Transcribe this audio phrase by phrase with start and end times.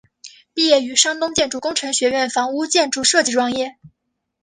[0.55, 3.75] 毕业于山东建筑工程学院房屋建筑设计专业。